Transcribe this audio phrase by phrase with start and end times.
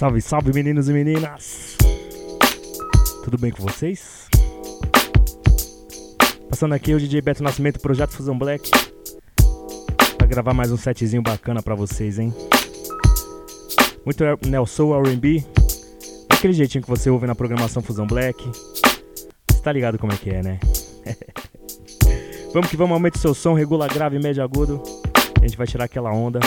[0.00, 1.76] salve, salve meninos e meninas!
[3.22, 4.30] Tudo bem com vocês?
[6.48, 8.70] Passando aqui o DJ Beto Nascimento, Projeto Fusão Black,
[10.16, 12.32] pra gravar mais um setzinho bacana pra vocês, hein?
[14.02, 15.44] Muito é, né, Nelson RB,
[16.30, 18.42] daquele jeitinho que você ouve na programação Fusão Black.
[19.50, 20.58] Você tá ligado como é que é, né?
[22.54, 24.82] vamos que vamos, aumente seu som, regula grave, médio agudo.
[25.38, 26.40] A gente vai tirar aquela onda.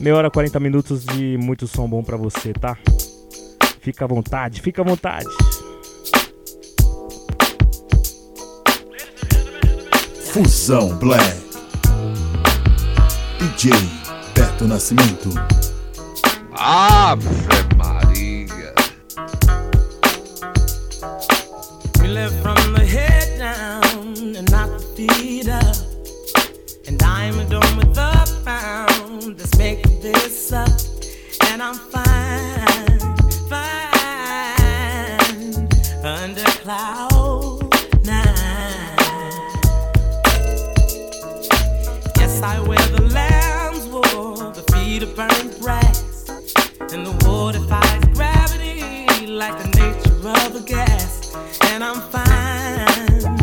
[0.00, 2.76] Meia hora, 40 minutos de muito som bom pra você, tá?
[3.80, 5.26] Fica à vontade, fica à vontade.
[10.34, 11.44] Fusão Black
[13.38, 13.70] DJ
[14.34, 15.30] Beto Nascimento
[16.58, 17.28] Ave
[17.76, 18.74] Maria
[22.00, 22.54] Me leva pra
[29.24, 29.36] alone.
[29.36, 30.68] Just make this up,
[31.50, 32.98] and I'm fine,
[33.48, 33.74] fine
[36.04, 37.62] under cloud
[38.04, 38.96] nine.
[42.16, 46.28] Yes, I wear the lamb's wool, the feet of burnt brass,
[46.92, 53.33] and the water fights gravity like the nature of a gas, and I'm fine.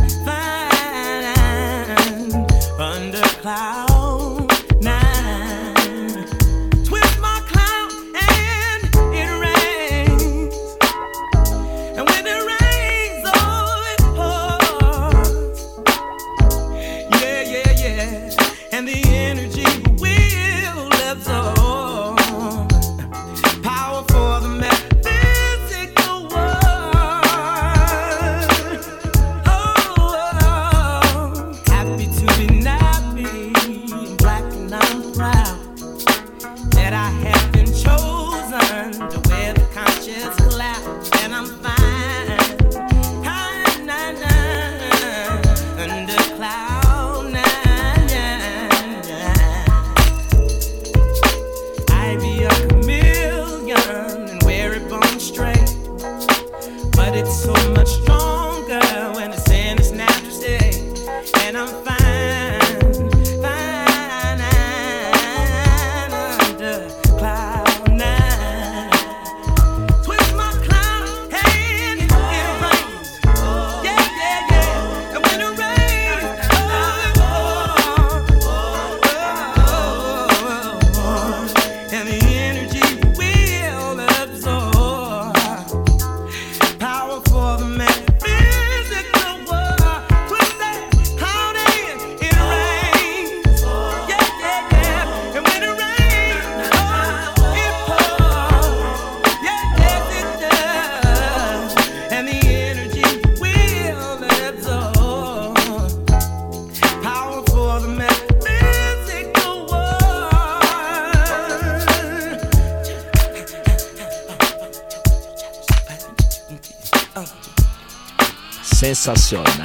[119.02, 119.61] sensacional.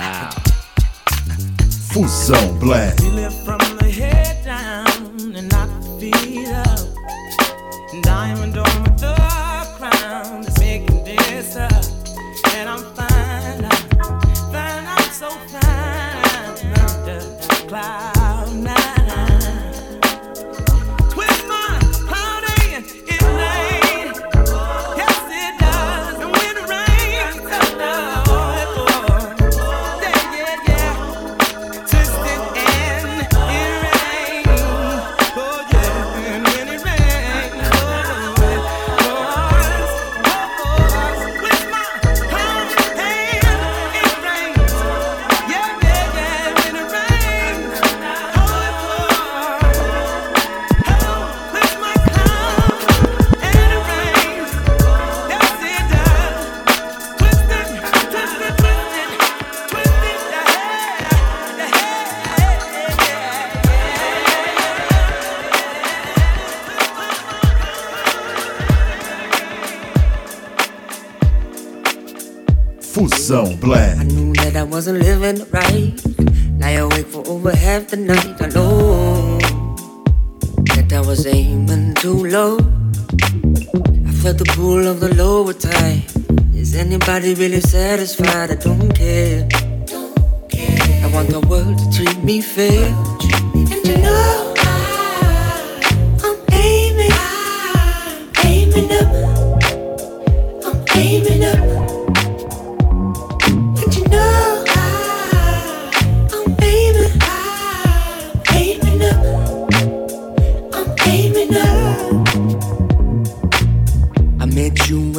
[73.27, 73.86] Sessão Play.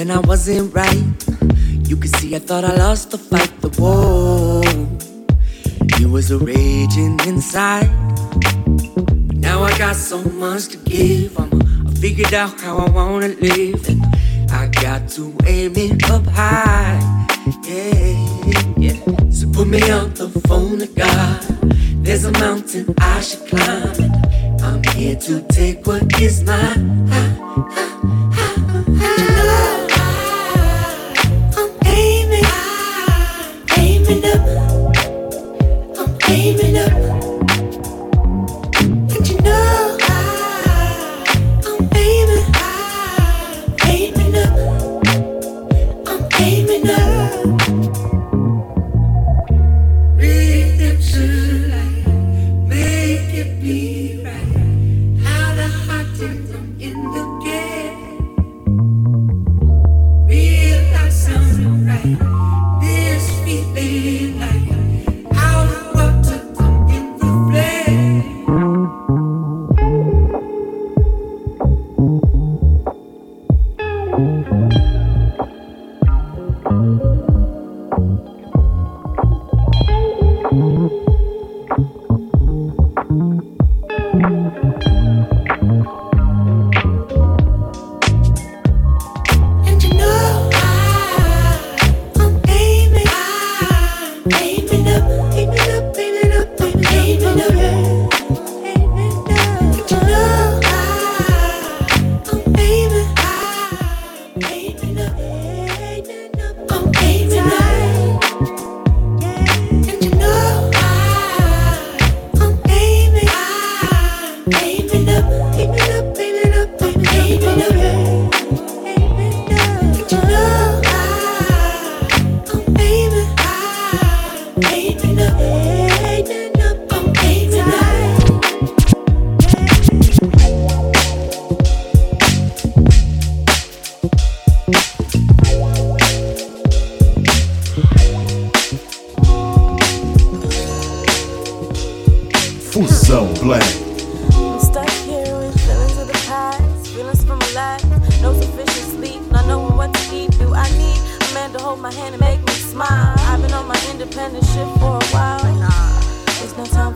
[0.07, 1.04] when I wasn't right.
[1.89, 4.63] You could see I thought I lost the fight, the war.
[6.01, 7.89] it was a raging inside.
[9.27, 11.38] But now I got so much to give.
[11.38, 14.01] I'm, I figured out how I wanna live, and
[14.51, 17.00] I got to aim it up high.
[17.63, 19.30] Yeah, yeah.
[19.30, 21.42] So put me on the phone to God.
[22.06, 24.12] There's a mountain I should climb.
[24.62, 27.47] I'm here to take what is mine.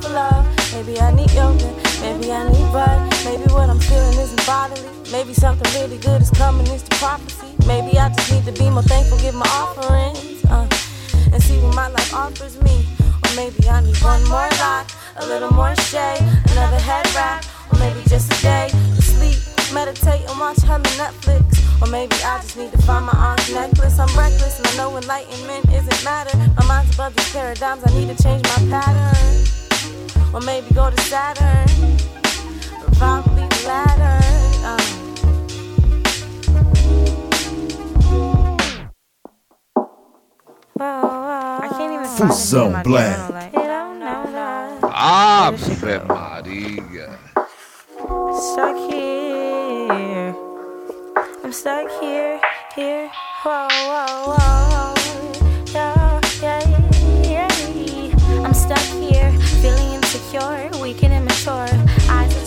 [0.01, 0.45] for love.
[0.73, 1.69] Maybe I need yoga,
[2.01, 2.99] maybe I need blood.
[3.23, 4.81] Maybe what I'm feeling isn't bodily.
[5.11, 7.47] Maybe something really good is coming, it's the prophecy.
[7.67, 10.67] Maybe I just need to be more thankful, give my offerings, uh,
[11.31, 12.85] and see what my life offers me.
[13.23, 16.21] Or maybe I need one more lock, a little more shade,
[16.51, 19.37] another head wrap, or maybe just a day to sleep,
[19.73, 21.43] meditate, and watch hella Netflix.
[21.81, 23.99] Or maybe I just need to find my aunt's necklace.
[23.99, 26.37] I'm reckless and I know enlightenment isn't matter.
[26.57, 29.60] My mind's above these paradigms, I need to change my pattern.
[30.33, 31.67] Or maybe go to Saturn.
[32.97, 34.11] Probably the.
[34.63, 34.77] Uh.
[42.83, 43.31] Black.
[44.83, 47.17] Ave Maria.
[48.33, 50.35] Stuck here.
[51.43, 52.39] I'm stuck here,
[52.75, 53.09] here.
[53.43, 54.80] Whoa, whoa, whoa.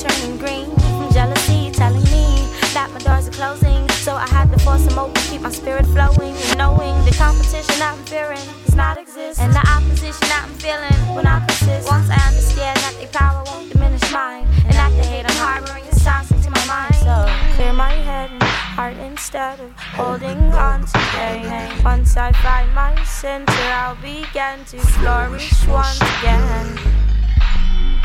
[0.04, 2.44] turning green from jealousy, telling me
[2.76, 3.88] that my doors are closing.
[4.04, 7.80] So I had to force them open, keep my spirit flowing, and knowing the competition
[7.80, 11.88] I'm fearing does not exist, and the opposition I'm feeling will not persist.
[11.88, 15.84] Once I understand that their power won't diminish mine, and that the hate I'm harboring
[15.86, 16.94] is toxic to my mind.
[16.96, 17.16] So
[17.56, 21.48] clear my head and heart instead of holding on to pain.
[21.82, 26.78] Once I find my center, I'll begin to flourish once again.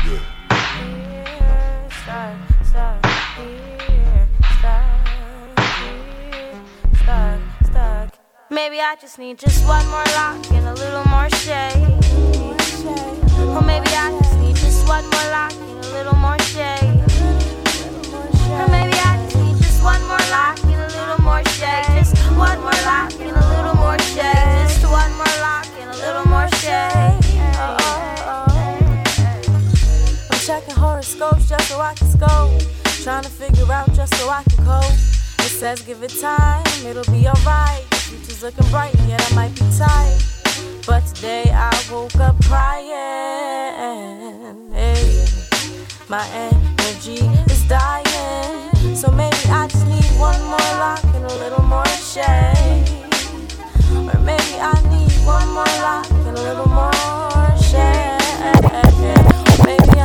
[0.06, 0.39] Yeah.
[8.52, 11.76] Maybe I just need just one more lock and a little more shade.
[13.54, 16.98] Or maybe I just need just one more lock and a little more shade.
[18.58, 22.04] Or maybe I just need just one more lock and a little more shade.
[22.04, 24.68] Just one more lock and a little more shade.
[24.68, 27.09] Just one more lock and a little more shade.
[31.00, 32.60] horoscopes just so I can scope.
[33.02, 34.84] Trying to figure out just so I can cope.
[34.84, 37.84] It says give it time, it'll be alright.
[37.94, 40.18] Future's looking bright, yet I might be tight.
[40.86, 42.90] But today I woke up crying.
[44.74, 45.24] Hey,
[46.08, 48.94] my energy is dying.
[48.94, 52.84] So maybe I just need one more lock and a little more shade.
[54.12, 56.92] Or maybe I need one more lock and a little more
[57.56, 58.18] shade.
[59.64, 59.99] Maybe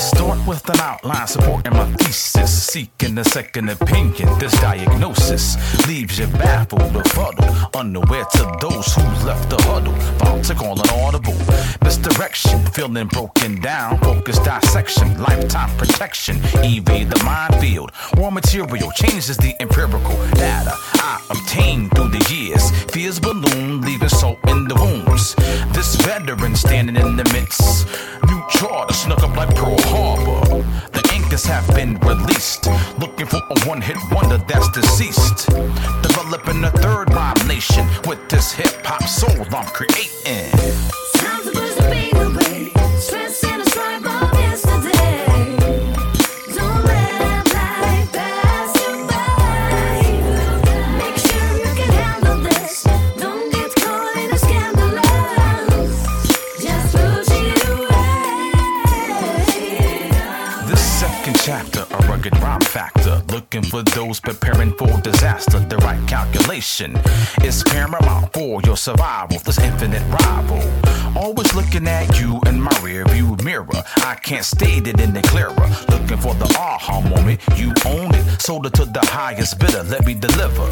[0.00, 2.39] Let's start with an outline supporting my thesis.
[2.70, 4.38] Seeking a second opinion.
[4.38, 5.56] This diagnosis
[5.88, 9.92] leaves you baffled, befuddled, unaware to those who left the huddle.
[10.20, 11.34] About to call an audible.
[11.82, 13.98] Misdirection, feeling broken down.
[13.98, 16.36] Focused dissection, lifetime protection.
[16.62, 17.90] Evade the minefield.
[18.16, 22.70] Raw material changes the empirical data I obtained through the years.
[22.92, 25.34] Fears balloon, leaving salt in the wounds.
[25.74, 27.88] This veteran standing in the midst.
[28.28, 30.62] New charter snuck up like Pearl Harbor.
[30.92, 32.66] The anchors have been released.
[32.98, 35.46] Looking for a one hit wonder that's deceased.
[36.02, 40.50] Developing a third rhyme nation with this hip hop soul I'm creating.
[41.14, 42.39] Sounds to be
[63.52, 65.58] Looking for those preparing for disaster.
[65.58, 66.96] The right calculation
[67.42, 69.40] is paramount for your survival.
[69.40, 70.62] This infinite rival.
[71.16, 73.82] Always looking at you in my rear view mirror.
[73.96, 75.66] I can't state it any clearer.
[75.88, 77.40] Looking for the aha moment.
[77.56, 78.40] You own it.
[78.40, 79.82] Sold it to the highest bidder.
[79.82, 80.70] Let me deliver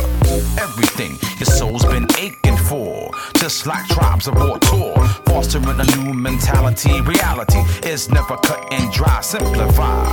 [0.62, 3.10] everything your soul's been aching for.
[3.38, 4.94] Just like Tribe's Award Tour.
[5.26, 7.00] Fostering a new mentality.
[7.00, 9.20] Reality is never cut and dry.
[9.20, 10.12] Simplify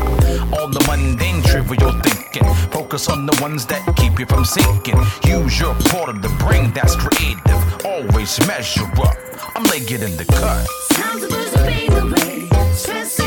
[0.51, 2.54] all the mundane trivial thinking.
[2.71, 4.97] Focus on the ones that keep you from sinking.
[5.23, 7.85] Use your part of the brain that's creative.
[7.85, 9.17] Always measure up.
[9.55, 10.67] I'm late getting the cut.
[10.93, 11.23] Sounds
[11.65, 12.73] be the way.
[12.73, 13.19] Stress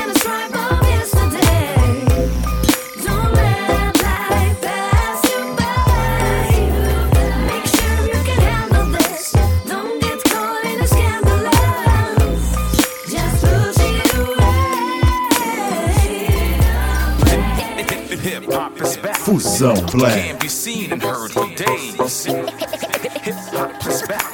[19.29, 20.23] Fusão Black.
[20.23, 22.25] Can't be seen and heard for days.
[22.25, 24.25] Hip hop is back.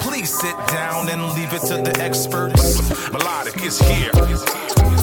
[0.00, 2.82] Please sit down and leave it to the experts.
[3.12, 4.10] Melodic is here.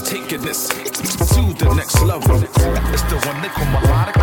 [0.04, 2.44] Taking this to the next level.
[2.44, 4.18] It's the one call melodic.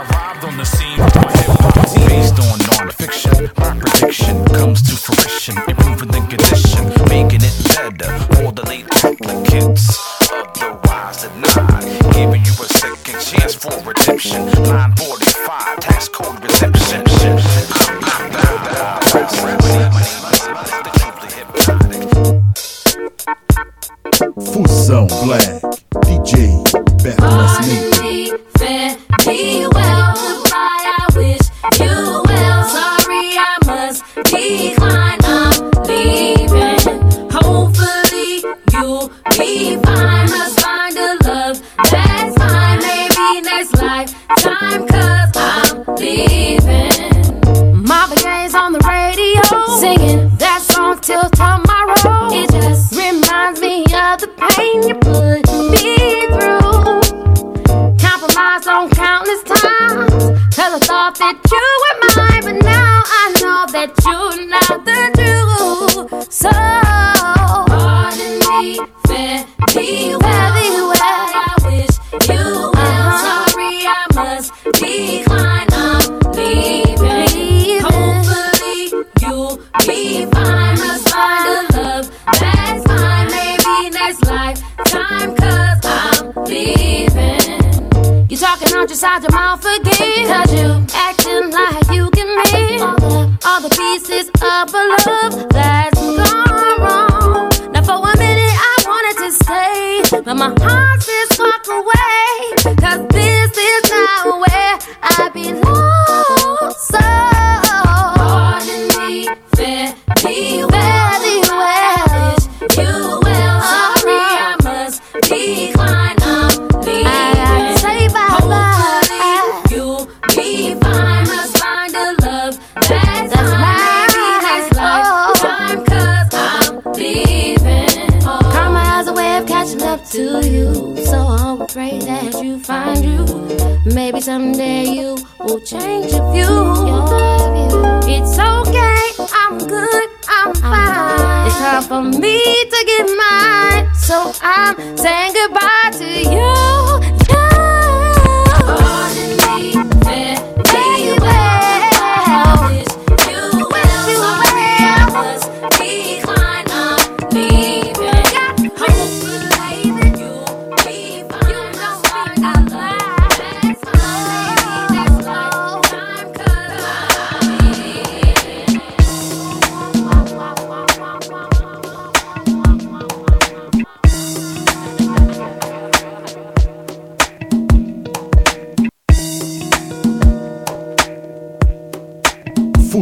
[0.00, 2.08] Arrived on the scene hip hop team.
[2.08, 5.58] Based on non-fiction, my prediction comes to fruition.
[5.68, 10.03] Improving the condition, making it better for the late applicants.
[13.64, 14.44] For redemption.
[14.64, 17.02] Line 45, tax code reception.
[24.96, 25.63] I'm, I'm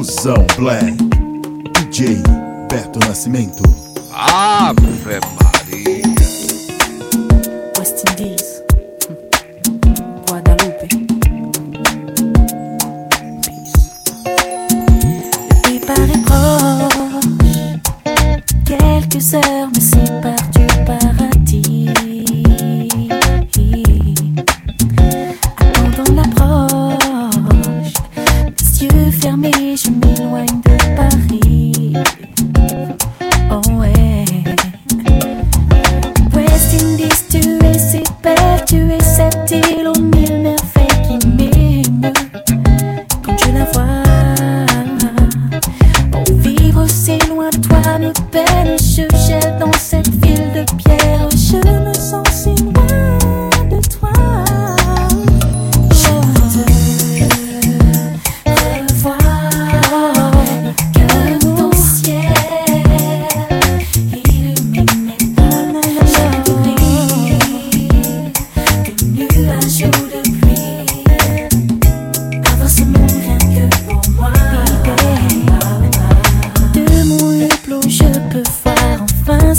[0.02, 0.97] Fusão Black
[1.87, 2.16] DJ
[2.68, 3.62] Beto Nascimento.
[4.12, 4.75] Ah.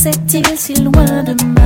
[0.04, 1.63] cette île si loin de moi.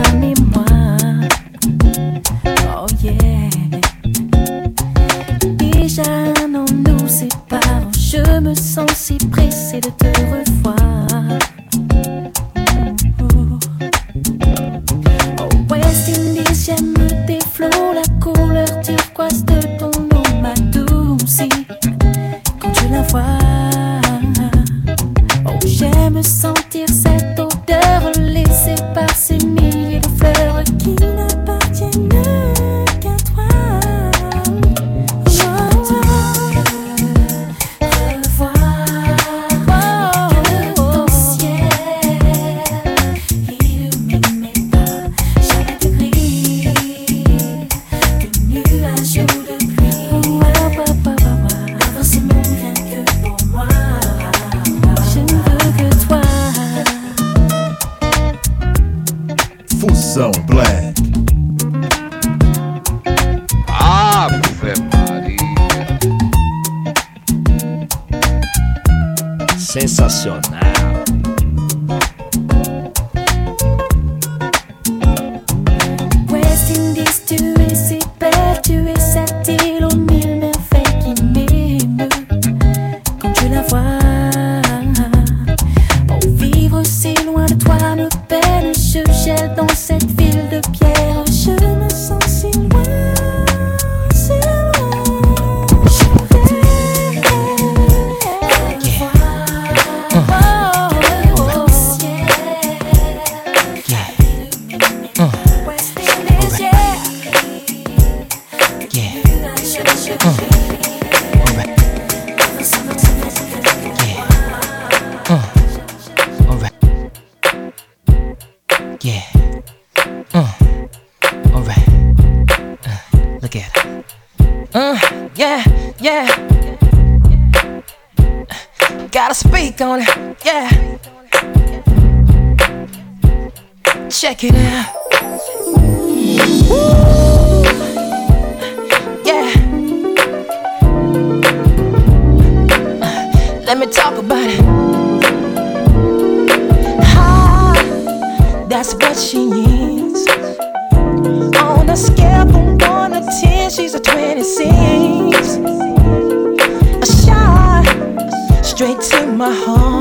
[159.38, 159.97] my home.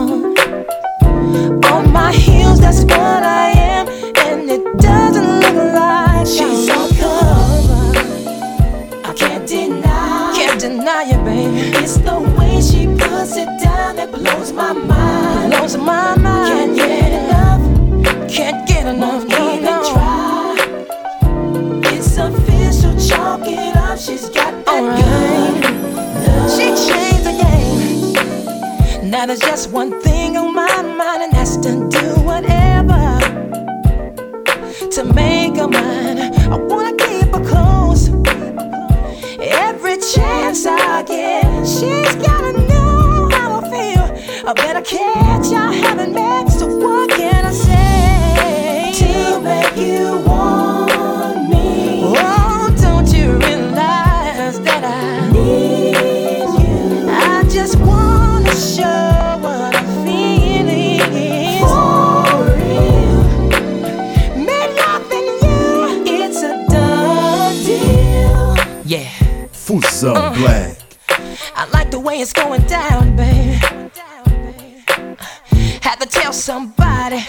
[76.26, 77.24] Tell somebody.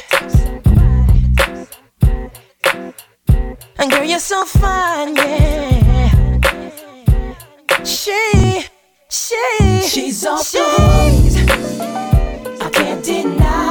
[3.77, 6.39] And girl, you're so fine, yeah.
[7.83, 8.65] She,
[9.07, 11.81] she, she's off the hook.
[12.61, 13.66] I can't deny.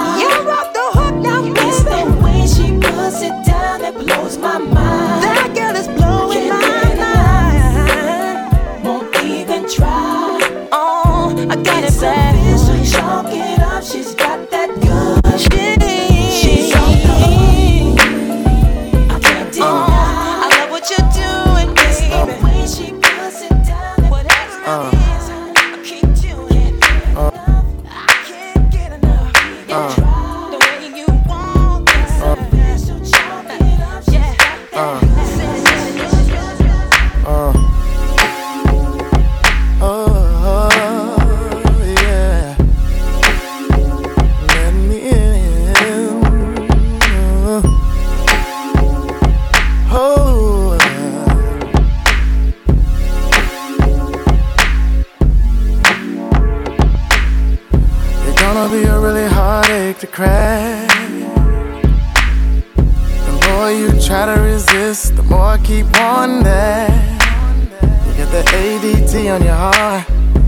[66.39, 70.05] You got the ADT on your heart.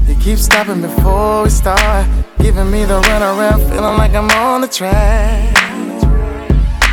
[0.07, 2.07] You keep stopping before we start.
[2.38, 5.57] Giving me the runaround, feeling like I'm on the track.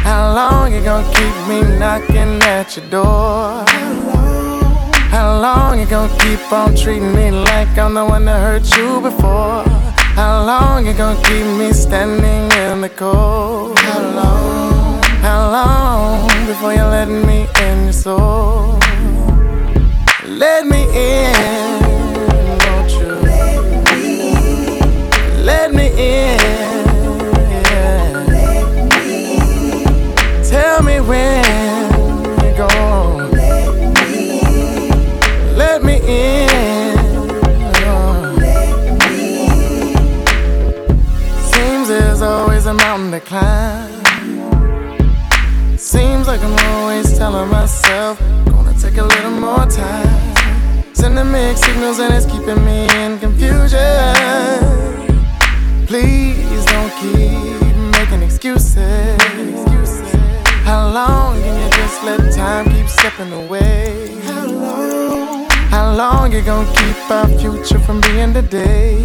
[0.03, 3.65] How long you gonna keep me knocking at your door?
[5.09, 9.01] How long you gonna keep on treating me like I'm the one that hurt you
[9.01, 9.63] before?
[10.15, 13.79] How long you gonna keep me standing in the cold?
[13.79, 15.03] How long?
[15.21, 18.84] How long before you let me in your soul?
[20.37, 21.33] Let me in,
[22.65, 23.15] won't you?
[25.45, 26.39] Let me in.
[27.63, 28.25] yeah.
[30.43, 31.43] Tell me when
[32.43, 33.31] you're gone.
[35.55, 36.97] Let me in.
[41.53, 44.03] Seems there's always a mountain to climb.
[45.77, 50.14] Seems like I'm always telling myself, gonna take a little more time.
[50.95, 53.77] Sending mixed signals and it's keeping me in confusion.
[55.85, 59.19] Please don't keep making excuses.
[60.63, 64.17] How long can you just let time keep slipping away?
[64.23, 65.49] How long?
[65.69, 69.03] How long you gonna keep our future from being today?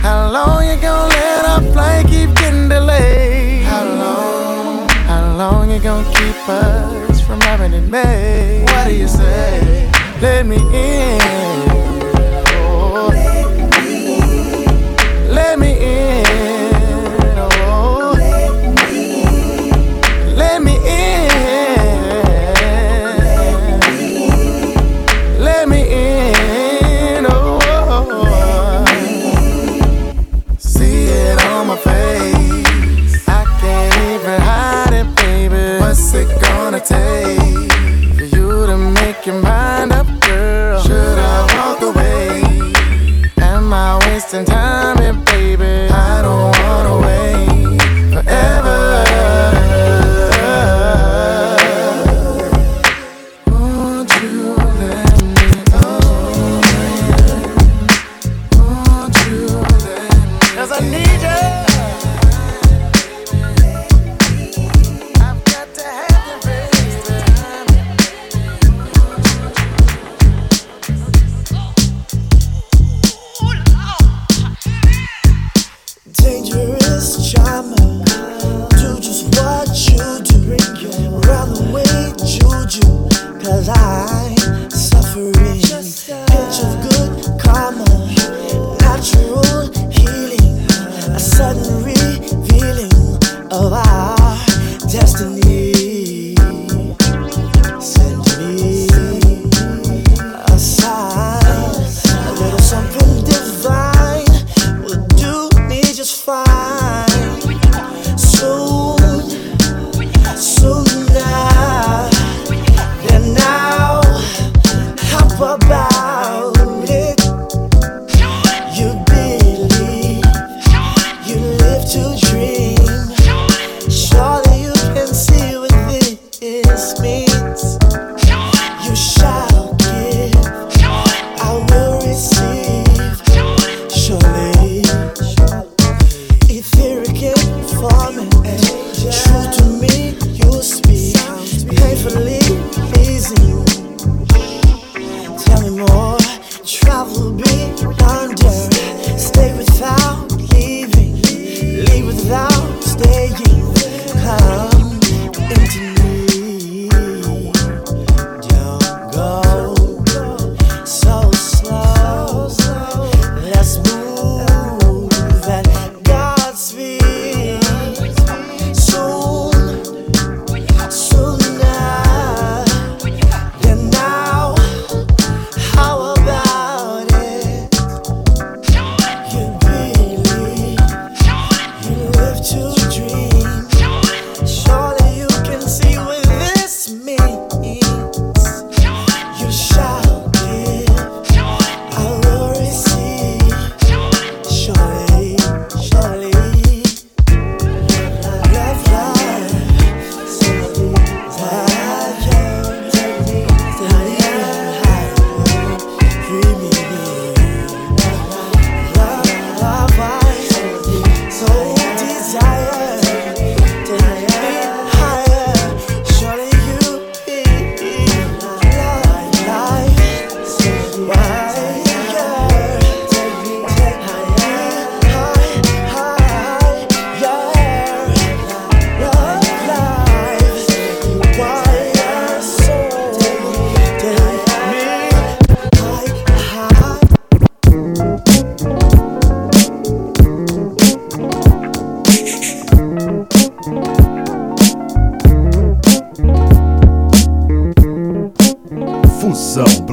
[0.00, 3.64] How long you gonna let our flight keep getting delayed?
[3.64, 4.88] How long?
[4.88, 8.64] How long you gonna keep us from having it made?
[8.70, 9.90] What do you say?
[10.24, 11.73] Let me in.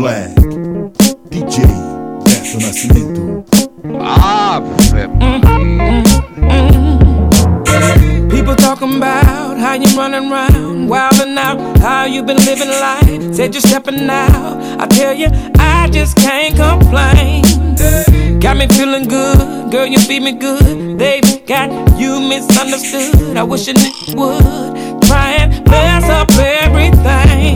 [0.01, 0.33] Black,
[1.29, 1.61] DJ
[2.25, 3.45] Beto Nascimento.
[4.01, 4.59] Ah,
[8.31, 13.35] People talking about how you running around, wildin' out, how you been living life.
[13.35, 14.81] Said you're stepping out.
[14.81, 15.27] I tell you,
[15.59, 17.43] I just can't complain.
[18.39, 20.97] Got me feeling good, girl, you feed me good.
[20.97, 23.37] They've got you misunderstood.
[23.37, 27.55] I wish a n- would try and mess up everything.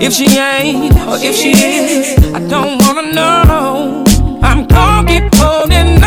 [0.00, 4.04] If she ain't, or if she is, I don't wanna know.
[4.42, 5.97] I'm gonna keep holding.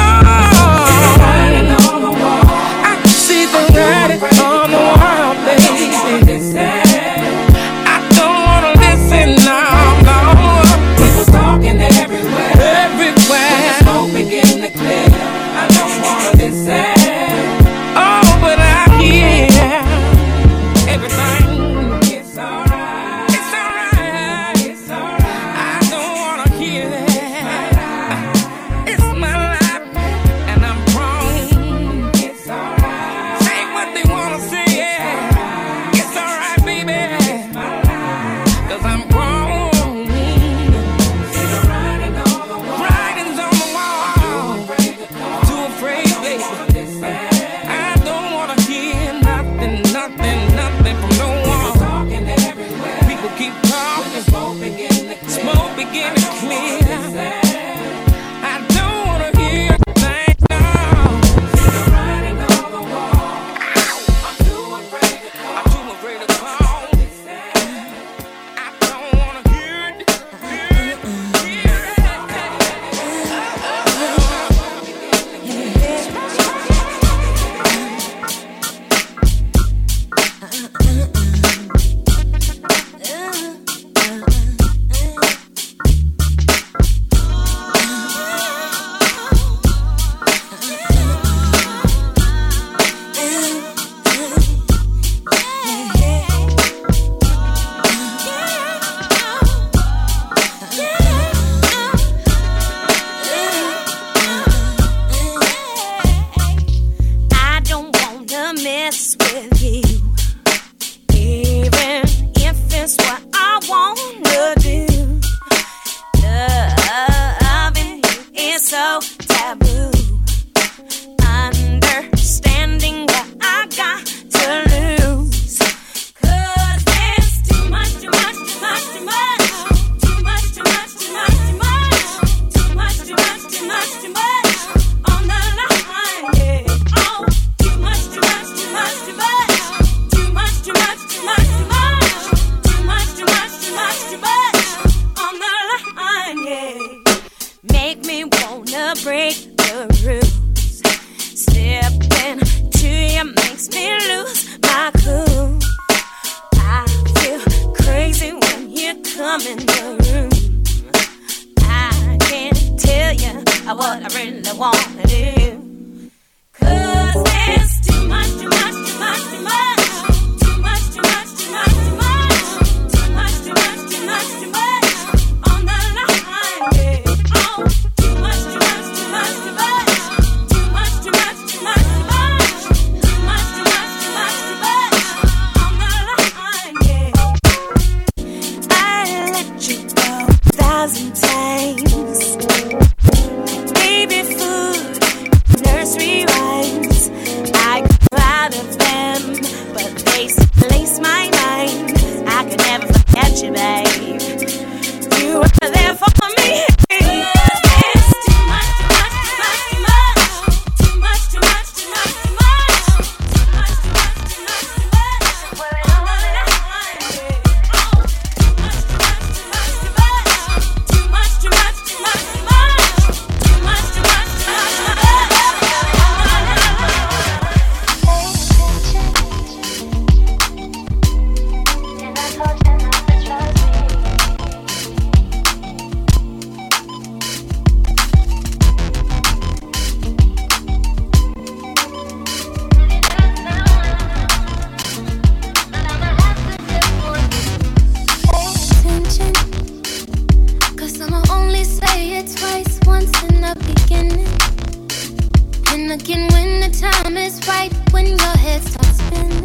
[255.91, 259.43] Again, when the time is right, when your head starts spinning,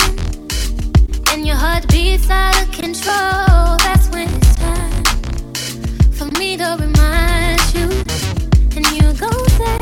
[1.32, 3.76] and your heart beats out of control.
[3.78, 5.04] That's when it's time
[6.12, 7.88] for me to remind you,
[8.76, 9.28] and you go
[9.59, 9.76] there.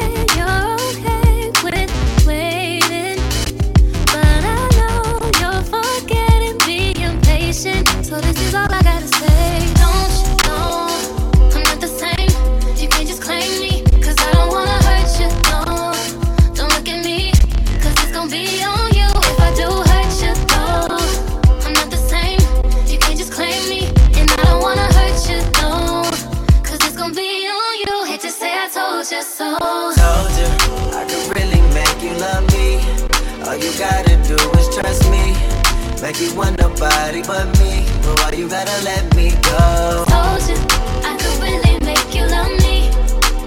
[36.05, 37.83] Like you want nobody but me.
[38.03, 40.05] But why you gotta let me go?
[40.07, 40.61] Told you,
[41.01, 42.91] I could really make you love me.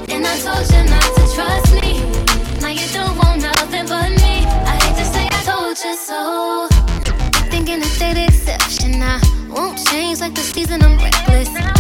[0.10, 2.02] And I told you not to trust me.
[2.60, 4.42] Now you don't want nothing but me.
[4.66, 6.68] I hate to say I told you so.
[7.52, 11.77] Thinking that stay the exception I won't change like the season I'm reckless.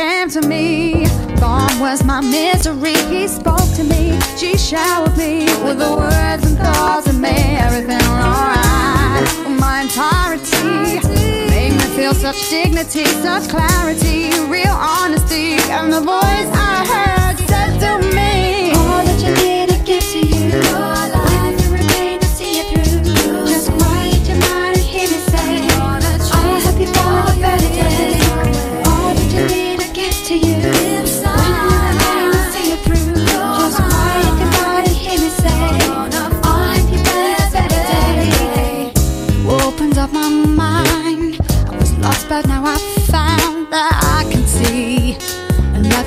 [0.00, 1.04] came to me.
[1.40, 2.96] Gone was my misery.
[3.14, 4.18] He spoke to me.
[4.38, 9.26] She showered me with the words and thoughts and made everything alright.
[9.64, 11.00] My entirety
[11.54, 17.72] made me feel such dignity, such clarity, real honesty, and the voice I heard said
[17.84, 20.79] to me, All that you need, I give to you.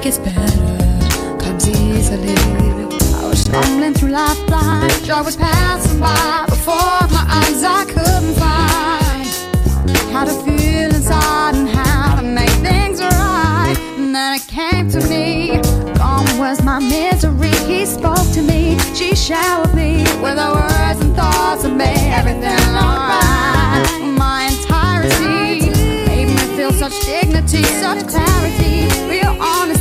[0.04, 2.36] gets better comes easily.
[2.36, 6.46] I was stumbling through life blind, joy was passing by.
[6.50, 13.00] Before my eyes, I couldn't find how to feel inside and how to make things
[13.00, 13.78] right.
[13.96, 15.62] And then it came to me,
[15.96, 17.56] gone was my misery.
[17.66, 22.60] He spoke to me, she showered me with her words and thoughts and made everything
[22.76, 23.88] alright.
[24.18, 25.72] My entire scene
[26.08, 29.73] made me feel such dignity, such clarity, real honesty.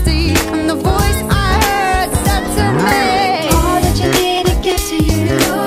[3.55, 5.62] All that you did to get to you.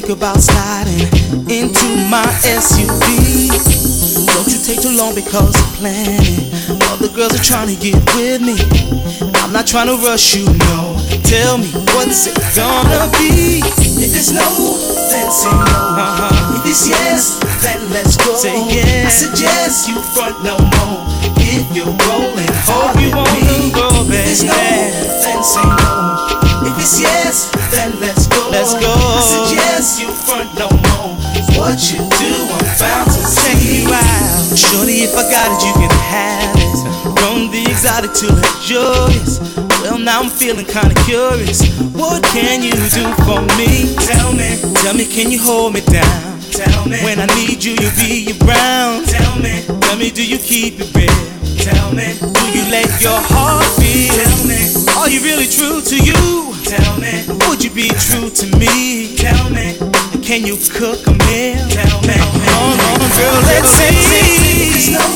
[0.00, 1.08] Think about sliding
[1.48, 3.48] into my SUV.
[4.28, 6.52] Don't you take too long because I'm planning.
[6.92, 8.60] Other girls are trying to get with me.
[9.40, 11.00] I'm not trying to rush you, no.
[11.24, 13.64] Tell me, what's it gonna be?
[13.96, 14.44] If it's no,
[15.08, 15.64] then say no.
[15.64, 18.36] huh If it's yes, then let's go.
[18.36, 19.06] Say yes.
[19.06, 21.08] I suggest you front no more.
[21.40, 23.72] If you're rolling hard you won't me.
[23.72, 25.08] go, If it's no, baby.
[25.24, 26.45] then say no.
[26.64, 28.48] If it's yes, then let's go.
[28.50, 28.92] Let's go.
[28.92, 31.16] I suggest you front no more.
[31.58, 34.56] What you do, I'm bound to check you out.
[34.56, 36.76] Shorty, if I got it, you can have it.
[37.20, 39.40] From the exotic to the luxurious.
[39.82, 41.62] Well, now I'm feeling kinda curious.
[41.92, 43.94] What can you do for me?
[44.04, 44.58] Tell me.
[44.82, 46.40] Tell me, can you hold me down?
[46.52, 46.98] Tell me.
[47.04, 49.06] When I need you, you'll be around.
[49.06, 49.64] Tell me.
[49.80, 51.12] Tell me, do you keep it real?
[51.60, 52.16] Tell me.
[52.20, 54.12] Do you let your heart feel?
[54.12, 54.85] Tell me.
[54.96, 56.54] Are you really true to you?
[56.64, 57.24] Tell me.
[57.46, 59.14] Would you be true to me?
[59.16, 59.76] Tell me.
[60.24, 61.62] Can you cook a meal?
[61.70, 62.16] Tell me.
[62.16, 63.92] Come on, girl, let's see.
[63.92, 65.06] If it's no,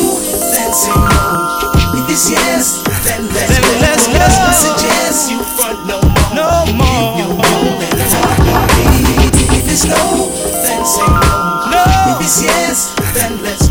[0.54, 1.72] then say no.
[1.98, 3.80] If it's yes, then let's Then go.
[3.82, 4.20] let's go.
[4.20, 6.30] I suggest you front no more.
[6.38, 7.18] No more.
[7.18, 9.58] If rolling hard with me.
[9.58, 10.30] If it's no,
[10.62, 11.72] then say no.
[11.72, 11.82] No.
[12.14, 13.69] If it's yes, then let's go.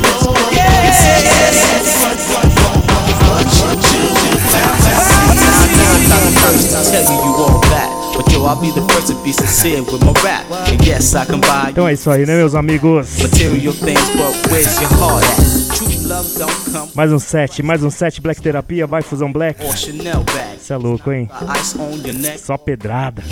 [6.89, 7.89] Tell you you that.
[8.15, 10.45] But yo, I'll be the first to be sincere with my rap.
[10.67, 13.17] And yes, I can buy Então é isso aí, né, meus amigos?
[13.21, 15.77] material things, but where's your heart at?
[15.77, 19.63] True love don't come Mais um set, mais um set Black Terapia, vai Fusão Black.
[19.63, 21.29] Isso é louco, hein?
[22.37, 23.23] Só pedrada.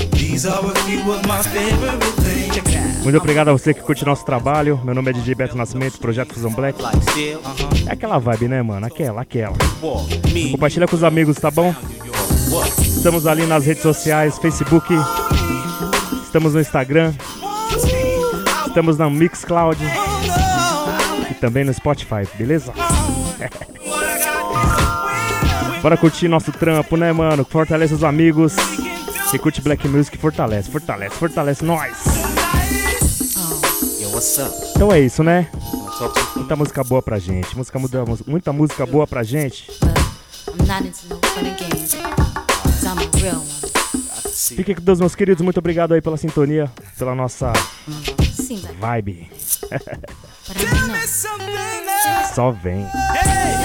[3.03, 4.79] Muito obrigado a você que curte nosso trabalho.
[4.83, 6.81] Meu nome é DJ Beto Nascimento, Projeto Fusão Black.
[6.81, 7.87] Uh-huh.
[7.87, 8.85] É aquela vibe, né, mano?
[8.85, 9.55] Aquela, aquela.
[10.51, 11.73] Compartilha com os amigos, tá bom?
[12.79, 14.93] Estamos ali nas redes sociais, Facebook.
[16.23, 17.13] Estamos no Instagram.
[18.67, 19.77] Estamos na Mixcloud.
[21.29, 22.71] E também no Spotify, beleza?
[25.81, 27.45] Bora curtir nosso trampo, né, mano?
[27.45, 28.55] Fortalece os amigos.
[29.29, 31.97] Quem curte Black Music, fortalece, fortalece, fortalece nós.
[34.75, 35.47] Então é isso, né?
[36.35, 37.55] Muita música boa pra gente.
[37.57, 39.67] Música, muda- muita música boa pra gente.
[44.55, 45.43] Fique com Deus, meus queridos.
[45.43, 47.51] Muito obrigado aí pela sintonia, pela nossa
[48.79, 49.29] vibe.
[52.33, 52.81] Só vem.
[52.81, 53.57] Hey,